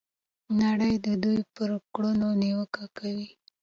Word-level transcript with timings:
نړۍ 0.61 0.93
د 1.05 1.07
دوی 1.23 1.39
پر 1.55 1.69
کړنو 1.93 2.29
نیوکې 2.41 2.85
کوي. 2.97 3.29